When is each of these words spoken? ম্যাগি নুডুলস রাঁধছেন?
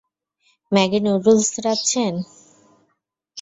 ম্যাগি 0.71 0.99
নুডুলস 1.05 1.49
রাঁধছেন? 1.63 2.13